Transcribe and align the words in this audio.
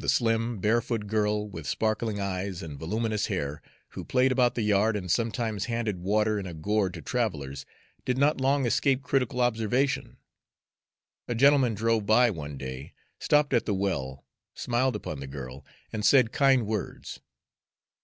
The 0.00 0.08
slim, 0.08 0.58
barefoot 0.58 1.06
girl, 1.06 1.48
with 1.48 1.68
sparkling 1.68 2.18
eyes 2.18 2.64
and 2.64 2.76
voluminous 2.80 3.26
hair, 3.26 3.62
who 3.90 4.04
played 4.04 4.32
about 4.32 4.56
the 4.56 4.62
yard 4.62 4.96
and 4.96 5.08
sometimes 5.08 5.66
handed 5.66 5.98
water 6.00 6.40
in 6.40 6.46
a 6.46 6.52
gourd 6.52 6.94
to 6.94 7.00
travelers, 7.00 7.64
did 8.04 8.18
not 8.18 8.40
long 8.40 8.66
escape 8.66 9.04
critical 9.04 9.40
observation. 9.40 10.16
A 11.28 11.36
gentleman 11.36 11.74
drove 11.74 12.06
by 12.06 12.28
one 12.28 12.58
day, 12.58 12.92
stopped 13.20 13.54
at 13.54 13.64
the 13.64 13.72
well, 13.72 14.24
smiled 14.52 14.96
upon 14.96 15.20
the 15.20 15.28
girl, 15.28 15.64
and 15.92 16.04
said 16.04 16.32
kind 16.32 16.66
words. 16.66 17.20